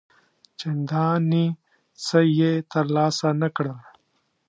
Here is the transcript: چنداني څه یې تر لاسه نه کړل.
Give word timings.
چنداني 0.59 1.45
څه 2.03 2.19
یې 2.39 2.51
تر 2.71 2.85
لاسه 2.95 3.29
نه 3.41 3.49
کړل. 3.55 3.79